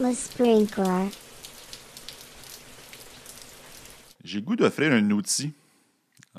[0.00, 1.10] Le sprinkler.
[4.22, 5.52] J'ai goût d'offrir un outil.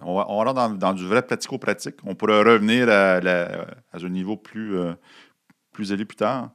[0.01, 1.95] On va, rentrer dans, du vrai pratico-pratique.
[2.05, 4.93] On pourrait revenir à, un niveau plus, euh,
[5.73, 6.51] plus élevé plus tard.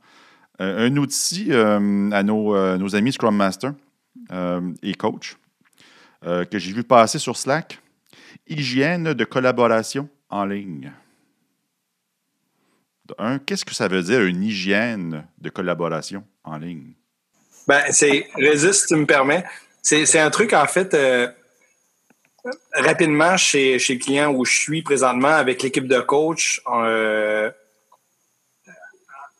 [0.61, 3.75] Euh, un outil euh, à nos, nos amis Scrum Master
[4.83, 5.37] et coach
[6.23, 7.81] que j'ai vu passer sur Slack.
[8.47, 10.93] Hygiène de collaboration en ligne.
[13.19, 16.93] Un, qu'est-ce que ça veut dire une hygiène de collaboration en ligne?
[17.67, 19.45] Ben, c'est Résiste, si tu me permets.
[19.83, 21.29] C'est c'est un truc, en fait, euh,
[22.73, 26.63] rapidement chez, chez le client où je suis présentement avec l'équipe de coach.
[26.67, 27.51] euh,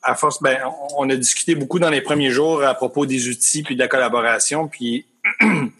[0.07, 0.59] à force, ben,
[0.97, 3.89] on a discuté beaucoup dans les premiers jours à propos des outils puis de la
[3.89, 4.69] collaboration.
[4.69, 5.07] Puis
[5.41, 5.71] il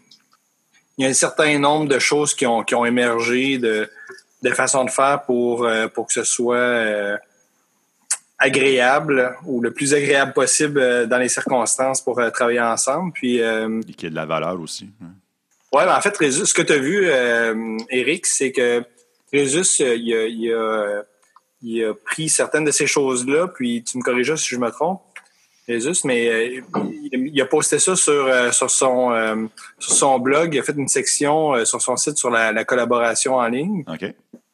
[0.99, 3.91] y a un certain nombre de choses qui ont, qui ont émergé de,
[4.43, 7.19] de façons de faire pour, euh, pour que ce soit
[8.45, 13.13] agréable ou le plus agréable possible euh, dans les circonstances pour euh, travailler ensemble.
[13.13, 14.89] Puis, euh, Et qui a de la valeur aussi.
[15.03, 15.07] hein.
[15.73, 18.83] ouais, ben, en fait, Résus, ce que tu as vu, euh, Eric, c'est que
[19.33, 21.03] Résus, il, a, il, a,
[21.63, 25.01] il a pris certaines de ces choses-là, puis tu me corrigeras si je me trompe,
[25.67, 26.61] Résus, mais euh,
[27.13, 29.37] il, a posté ça sur, euh, sur, son, euh,
[29.79, 30.55] sur son blog.
[30.55, 33.83] Il a fait une section euh, sur son site sur la, la collaboration en ligne
[33.89, 34.05] OK?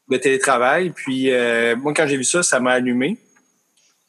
[0.08, 0.90] de télétravail.
[0.90, 3.18] Puis euh, moi, quand j'ai vu ça, ça m'a allumé.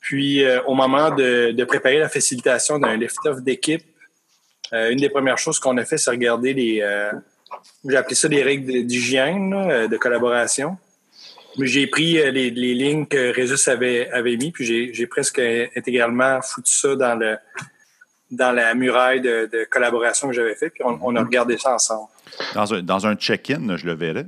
[0.01, 3.85] Puis euh, au moment de, de préparer la facilitation d'un lift-off d'équipe,
[4.73, 6.81] euh, une des premières choses qu'on a fait, c'est regarder les...
[6.81, 7.11] euh,
[7.87, 10.77] j'ai appelé ça des règles de- d'hygiène, là, euh, de collaboration.
[11.59, 16.41] J'ai pris euh, les, les lignes que Résus avait, avait mis, puis j'ai presque intégralement
[16.41, 17.37] foutu ça dans le
[18.31, 22.07] dans la muraille de, de collaboration que j'avais fait, puis on, a regardé ça ensemble.
[22.55, 24.25] Dans un, dans un check-in, je le verrais.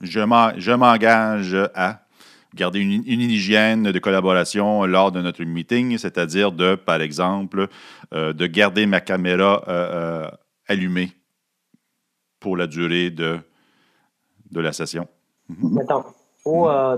[0.00, 2.03] Je m'engage à
[2.54, 7.68] garder une, une hygiène de collaboration lors de notre meeting, c'est-à-dire de, par exemple,
[8.12, 10.30] euh, de garder ma caméra euh, euh,
[10.68, 11.10] allumée
[12.40, 13.38] pour la durée de,
[14.50, 15.08] de la session.
[15.48, 16.04] Mettons.
[16.44, 16.96] Ou euh,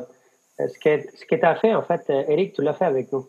[0.59, 3.27] ce que ce que tu as fait, en fait, Eric, tu l'as fait avec nous.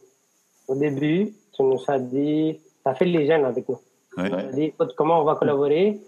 [0.68, 3.80] Au début, tu nous as dit, tu as fait l'hygiène avec nous.
[4.18, 4.30] Oui.
[4.30, 6.00] Tu as dit, comment on va collaborer?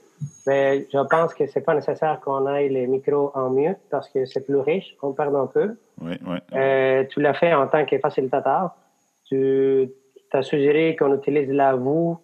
[0.50, 4.26] Mais je pense que c'est pas nécessaire qu'on aille les micros en mute parce que
[4.26, 5.76] c'est plus riche, on perd un peu.
[6.02, 6.38] Oui, oui.
[6.54, 8.72] Euh, tu l'as fait en tant que facilitateur.
[9.28, 9.90] Tu
[10.34, 12.18] as suggéré qu'on utilise la vous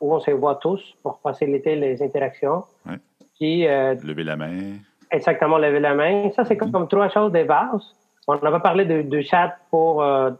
[0.00, 2.62] où on se voit tous pour faciliter les interactions.
[2.88, 2.98] Ouais.
[3.36, 4.74] Puis, euh, Lever la main.
[5.10, 6.30] exactement lever la main.
[6.36, 7.82] Ça, c'est comme, comme trois choses de base.
[8.28, 10.30] On n'a pas parlé de, de chat pour euh,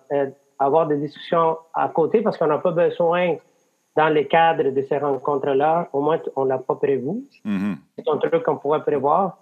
[0.60, 3.36] avoir des discussions à côté parce qu'on n'a pas besoin
[3.96, 5.88] dans le cadre de ces rencontres-là.
[5.92, 7.24] Au moins, on l'a pas prévu.
[7.44, 7.76] Mhm.
[7.96, 9.38] C'est un truc qu'on pourrait prévoir.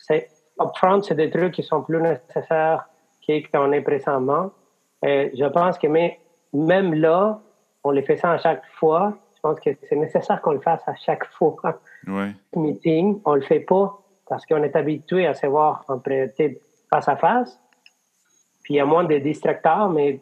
[0.00, 0.28] C'est
[0.60, 2.88] upfront, c'est des trucs qui sont plus nécessaires
[3.52, 4.50] qu'on est présentement.
[5.04, 6.18] Euh, je pense que mais,
[6.52, 7.40] même là,
[7.84, 9.14] on les fait ça à chaque fois.
[9.34, 11.56] Je pense que c'est nécessaire qu'on le fasse à chaque fois
[12.06, 12.34] Oui.
[12.56, 13.98] meeting, on le fait pas
[14.28, 16.60] parce qu'on est habitué à se voir en sais,
[16.90, 17.58] face à face.
[18.62, 20.20] Puis il y a moins de distracteurs, mais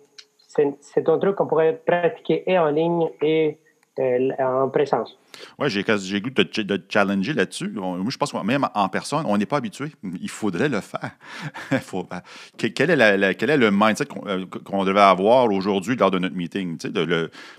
[0.80, 3.58] c'est un truc qu'on pourrait pratiquer et en ligne et
[3.98, 5.18] euh, en présence.
[5.58, 5.82] Oui, j'ai
[6.20, 7.68] goût de, de challenger là-dessus.
[7.70, 9.92] Moi, je pense que même en personne, on n'est pas habitué.
[10.20, 11.10] Il faudrait le faire.
[12.56, 16.78] Que- quel, est le mindset qu'on euh, qu'on devait avoir aujourd'hui lors de notre meeting?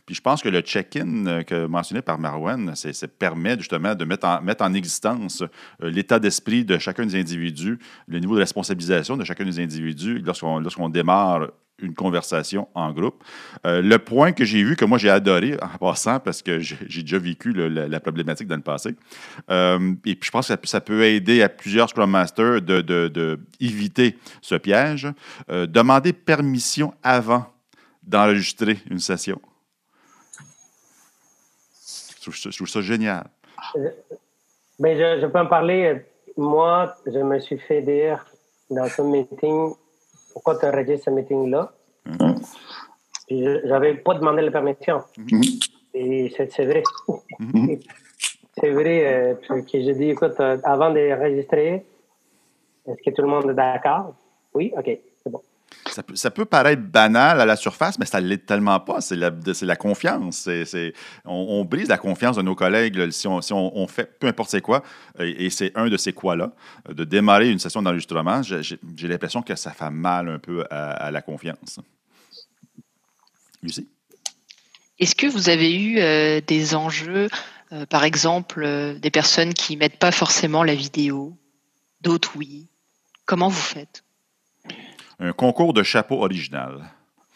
[0.06, 4.06] puis je pense que le check-in euh, que mentionné par Marwan, c'est permet justement de
[4.06, 5.44] mettre en, mettre en existence
[5.80, 7.78] l'état d'esprit de chacun des individus,
[8.08, 11.50] le niveau de responsabilisation de chacun des individus lorsqu'on lorsqu'on démarre
[11.82, 13.24] une conversation en groupe.
[13.66, 17.02] Euh, le point que j'ai vu, que moi j'ai adoré en passant, parce que j'ai
[17.02, 18.96] déjà vécu la, problématique dans le passé,
[19.50, 23.40] euh, et puis je pense que ça, peut- aider à plusieurs Scrum Masters de, de-
[24.42, 25.08] ce piège.
[25.50, 27.46] Euh, demander permission avant
[28.04, 29.40] d'enregistrer une session.
[32.16, 33.28] Je trouve, ça- génial.
[34.80, 36.06] Mais je, je peux en parler.
[36.38, 38.26] Moi, je me suis fait dire
[38.70, 39.74] dans ce meeting
[40.34, 41.72] pourquoi tu as enregistré ce meeting-là.
[43.28, 45.02] Puis je n'avais pas demandé la permission.
[45.94, 46.84] Et c'est c'est vrai.
[48.58, 51.86] c'est vrai euh, que j'ai dit, écoute, euh, avant d'enregistrer,
[52.88, 54.16] est-ce que tout le monde est d'accord?
[54.54, 54.74] Oui?
[54.78, 55.00] OK.
[56.16, 59.02] Ça peut, paraître banal à la surface, mais ça ne l'est tellement pas.
[59.02, 60.48] C'est la, confiance.
[61.26, 64.84] On, brise la confiance de nos collègues si, on, fait peu importe c'est quoi.
[65.20, 66.54] Et, et c'est un de ces quoi-là.
[66.90, 71.12] euh, De démarrer une session d'enregistrement, j'ai, l'impression que ça fait mal un peu à,
[71.12, 71.80] la confiance.
[73.62, 73.88] Lucie?
[75.00, 77.28] Est-ce que vous avez eu euh, des enjeux,
[77.72, 81.36] euh, par exemple, des personnes qui mettent pas forcément la vidéo,
[82.02, 82.68] d'autres oui?
[83.26, 84.04] Comment vous faites?
[85.22, 86.82] Un concours de chapeau original.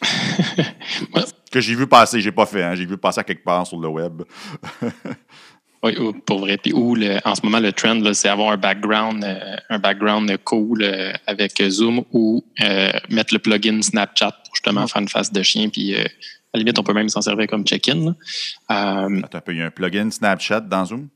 [1.52, 3.80] que j'ai vu passer, j'ai pas fait, hein, j'ai vu passer à quelque part sur
[3.80, 4.24] le web.
[5.84, 5.96] oui,
[6.26, 6.58] pour vrai.
[6.58, 10.84] Puis où en ce moment, le trend, c'est avoir un background, euh, un background cool
[10.84, 15.44] euh, avec Zoom ou euh, mettre le plugin Snapchat pour justement faire une face de
[15.44, 15.70] chien.
[15.70, 16.08] Puis à
[16.56, 18.16] la limite, on peut même s'en servir comme check-in.
[18.70, 21.08] Il y a un plugin Snapchat dans Zoom?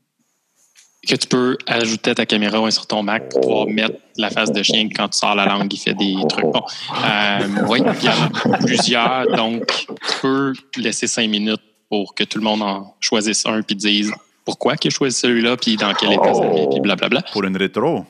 [1.08, 4.52] Que tu peux ajouter à ta caméra sur ton Mac pour pouvoir mettre la face
[4.52, 6.44] de chien quand tu sors la langue, il fait des trucs.
[6.44, 6.62] Bon,
[7.04, 7.38] euh,
[7.68, 12.38] oui, il y en a plusieurs, donc tu peux laisser cinq minutes pour que tout
[12.38, 14.12] le monde en choisisse un puis dise
[14.44, 17.22] pourquoi qu'il choisi celui-là puis dans quel état ça vient puis blablabla.
[17.32, 18.04] Pour une rétro.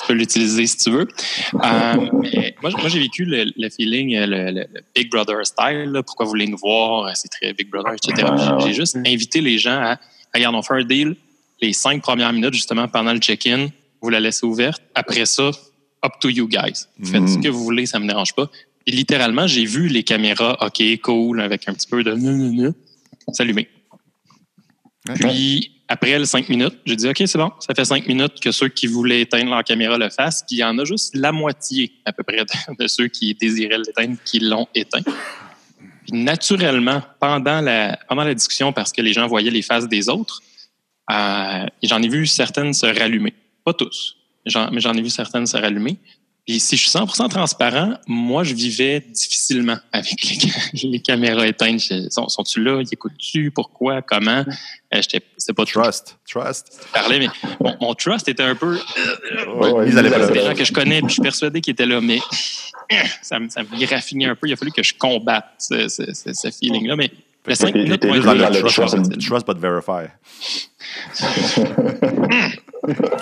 [0.00, 1.08] Tu peux l'utiliser si tu veux.
[1.54, 1.94] Euh,
[2.60, 6.02] moi, moi j'ai vécu le, feeling, le, Big Brother style.
[6.04, 7.16] pourquoi vous voulez nous voir?
[7.16, 8.28] C'est très Big Brother, etc.
[8.60, 9.98] J'ai juste invité les gens à,
[10.34, 11.16] regarde, on fait un deal
[11.60, 13.68] les cinq premières minutes, justement, pendant le check-in,
[14.00, 14.82] vous la laissez ouverte.
[14.94, 15.50] Après ça,
[16.04, 16.86] up to you guys.
[17.02, 17.42] Faites ce mm.
[17.42, 18.50] que vous voulez, ça me dérange pas.
[18.86, 22.14] Et littéralement, j'ai vu les caméras, OK, cool, avec un petit peu de
[23.32, 23.68] s'allumer.
[25.14, 28.52] Puis, après les cinq minutes, j'ai dit, OK, c'est bon, ça fait cinq minutes que
[28.52, 30.44] ceux qui voulaient éteindre leur caméra le fassent.
[30.46, 32.44] Puis, il y en a juste la moitié, à peu près,
[32.78, 35.02] de ceux qui désiraient l'éteindre qui l'ont éteint.
[35.02, 40.08] Puis, naturellement, pendant la, pendant la discussion, parce que les gens voyaient les faces des
[40.08, 40.42] autres,
[41.10, 43.34] euh, j'en ai vu certaines se rallumer.
[43.64, 45.98] Pas tous, mais j'en ai vu certaines se rallumer.
[46.46, 50.14] Puis si je suis 100% transparent, moi, je vivais difficilement avec
[50.84, 51.80] les, caméras éteintes.
[52.08, 52.80] Sont, sont-tu là?
[52.80, 53.50] Ils écoutent-tu?
[53.50, 54.00] Pourquoi?
[54.00, 54.44] Comment?
[54.94, 55.00] Euh,
[55.36, 56.16] c'est pas trust.
[56.28, 56.86] Trust.
[56.92, 57.28] Parlais, mais
[57.80, 58.78] mon trust était un peu.
[59.56, 62.20] Ouais, c'est des gens que je connais, puis je suis persuadé qu'ils étaient là, mais
[63.22, 64.46] ça, me, ça me graffinait un peu.
[64.46, 66.94] Il a fallu que je combatte ce, ce, ce feeling-là.
[66.94, 67.10] Mais
[67.46, 70.06] le 5 minutes, moi, le trust, trust but verify.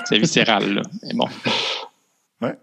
[0.05, 0.83] c'est viscéral, là.
[1.03, 1.29] Mais bon.
[2.41, 2.55] Ouais.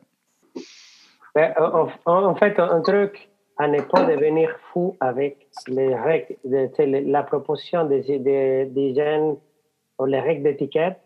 [1.36, 7.12] Mais, en, en, fait, un truc à ne pas devenir fou avec les règles, de,
[7.12, 9.38] la proposition des, des, des jeunes
[10.00, 11.00] ou les règles d'étiquette,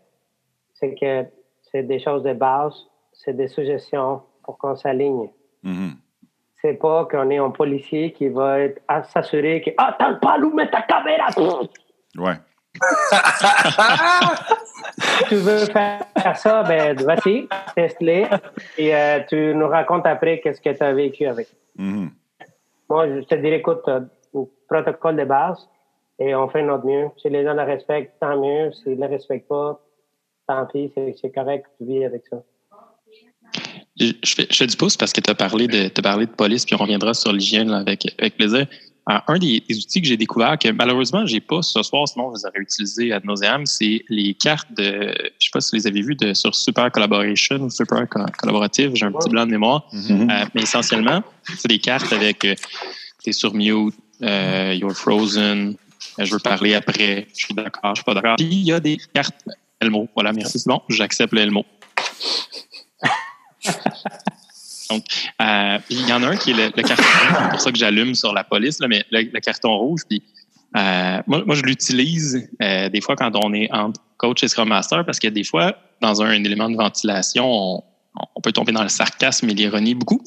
[0.74, 1.26] c'est que
[1.72, 2.74] c'est des choses de base,
[3.12, 5.30] c'est des suggestions pour qu'on s'aligne.
[5.64, 5.92] Mm-hmm.
[6.62, 10.34] C'est pas qu'on est un policier qui va être à s'assurer que Ah, t'as pas
[10.34, 11.28] allumé ta caméra!
[12.18, 12.34] Ouais.
[15.30, 16.06] tu veux faire
[16.36, 18.28] ça, ben vas-y, teste-les
[18.78, 21.48] et euh, tu nous racontes après qu'est-ce que tu as vécu avec.
[21.78, 22.10] Mm-hmm.
[22.90, 24.08] Moi, je te dirais, écoute, un
[24.68, 25.70] protocole de base
[26.20, 27.10] et on fait notre mieux.
[27.18, 28.72] Si les gens le respectent, tant mieux.
[28.72, 29.80] S'ils ne le respectent pas,
[30.48, 32.38] tant pis, c'est correct, tu vis avec ça.
[34.00, 36.32] Je fais, je fais du pouce parce que tu as parlé de, as parlé de
[36.32, 38.68] police, puis on reviendra sur l'hygiène avec, avec plaisir
[39.08, 42.60] un des, outils que j'ai découvert, que malheureusement, j'ai pas ce soir, sinon vous aurez
[42.60, 46.16] utilisé à nauseam, c'est les cartes de, je sais pas si vous les avez vues
[46.16, 50.32] de, sur Super Collaboration ou Super Collaborative, j'ai un petit blanc de mémoire, mm-hmm.
[50.32, 51.24] euh, mais essentiellement,
[51.56, 52.56] c'est des cartes avec euh,
[53.24, 53.94] t'es sur mute,
[54.24, 55.76] euh, you're frozen,
[56.18, 58.38] je veux parler après, je suis d'accord, je suis pas d'accord.
[58.38, 59.36] Puis il y a des cartes
[59.80, 61.64] Elmo, voilà, merci, c'est bon, j'accepte le Elmo.
[64.90, 65.06] Donc,
[65.42, 67.78] euh, il y en a un qui est le, carton rouge, c'est pour ça que
[67.78, 70.22] j'allume sur la police, là, mais le, carton rouge, puis
[70.76, 74.70] euh, moi, moi, je l'utilise euh, des fois quand on est en coach et Scrum
[74.70, 77.84] Master parce que des fois, dans un, élément de ventilation, on,
[78.36, 80.22] on, peut tomber dans le sarcasme et l'ironie beaucoup.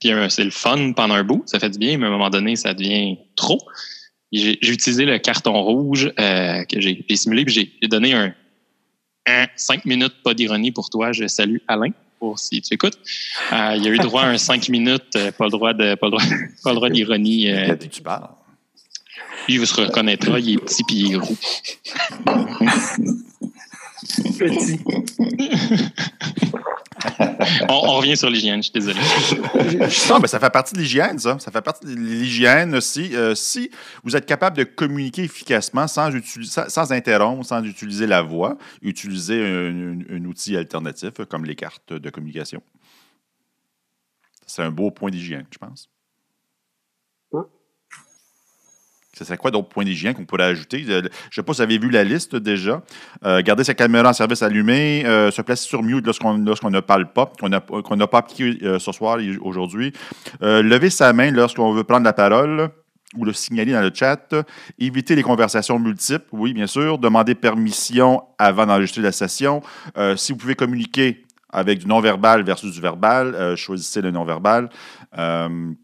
[0.00, 2.30] Puis c'est le fun pendant un bout, ça fait du bien, mais à un moment
[2.30, 3.60] donné, ça devient trop.
[4.32, 8.34] J'ai utilisé le carton rouge que j'ai simulé, puis j'ai donné un,
[9.28, 11.12] un cinq minutes pas d'ironie pour toi.
[11.12, 11.92] Je salue Alain
[12.36, 12.98] si tu écoutes.
[13.52, 15.94] Euh, il y a eu droit à un 5 minutes, euh, pas le droit de
[15.94, 16.22] pas le droit,
[16.64, 17.50] pas le droit d'ironie.
[17.50, 18.28] Euh, tu parles.
[19.48, 21.36] Il se reconnaîtra, il est petit puis il est roux.
[24.38, 24.80] Petit.
[27.68, 28.98] on, revient sur l'hygiène, je suis désolé.
[30.10, 31.38] non, mais ça fait partie de l'hygiène, ça.
[31.38, 33.14] Ça fait partie de l'hygiène aussi.
[33.14, 33.70] Euh, si
[34.04, 36.10] vous êtes capable de communiquer efficacement sans,
[36.68, 42.62] sans, interrompre, sans utiliser la voix, utiliser un outil alternatif comme les cartes de communication.
[44.46, 45.88] C'est un beau point d'hygiène, je pense.
[49.16, 50.84] Ce serait quoi d'autres points d'hygiène qu'on pourrait ajouter?
[50.84, 52.82] Je ne sais pas si vous avez vu la liste déjà.
[53.24, 57.12] Euh, garder sa caméra en service allumée, euh, se placer sur mute lorsqu'on ne parle
[57.12, 57.60] pas, qu'on n'a
[58.06, 59.92] pas appliqué euh, ce soir aujourd'hui.
[60.40, 62.70] lever sa main lorsqu'on veut prendre la parole
[63.14, 64.34] ou le signaler dans le chat.
[64.78, 66.96] Éviter les conversations multiples, oui, bien sûr.
[66.96, 69.60] Demander permission avant d'enregistrer la session.
[70.16, 74.70] si vous pouvez communiquer avec du non-verbal versus du verbal, choisissez le non-verbal.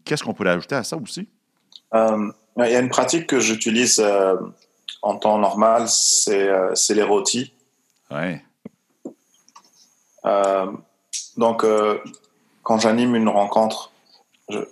[0.03, 1.29] Qu'est-ce qu'on pourrait ajouter à ça aussi?
[2.65, 4.35] Il y a une pratique que j'utilise euh,
[5.01, 7.53] en temps normal, c'est euh, les rôtis.
[8.11, 8.43] Ouais.
[10.25, 10.71] Euh,
[11.37, 11.65] donc,
[12.63, 13.91] quand j'anime une rencontre,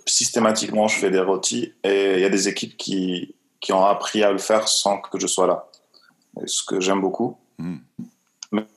[0.06, 4.22] systématiquement, je fais des rôtis et il y a des équipes qui, qui ont appris
[4.24, 5.66] à le faire sans que je sois là.
[6.46, 7.38] Ce que j'aime beaucoup.
[7.58, 7.78] Hmm.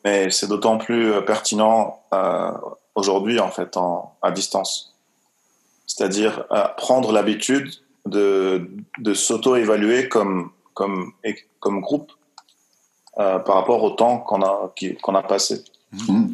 [0.03, 2.01] Mais, c'est d'autant plus pertinent
[2.95, 4.95] aujourd'hui, en fait, en, à distance.
[5.85, 6.45] C'est-à-dire
[6.77, 7.73] prendre l'habitude
[8.05, 11.13] de, de s'auto-évaluer comme, comme,
[11.59, 12.11] comme groupe
[13.15, 15.63] par rapport au temps qu'on a, qu'on a passé.
[15.91, 16.31] Hmm.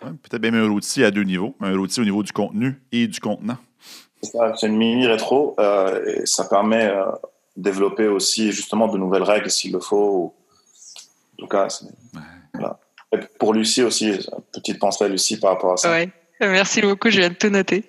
[0.00, 1.54] Peut-être même un outil à deux niveaux.
[1.60, 3.58] Un outil au niveau du contenu et du contenant.
[4.22, 5.56] C'est une mini rétro
[6.06, 6.92] et ça permet
[7.56, 10.34] développer aussi justement de nouvelles règles s'il le faut.
[11.34, 11.68] En tout cas,
[12.52, 12.78] voilà.
[13.12, 14.12] Et pour Lucie aussi,
[14.52, 15.90] petite pensée à Lucie par rapport à ça.
[15.90, 16.10] Ouais.
[16.40, 17.84] Merci beaucoup, je viens de tout noter.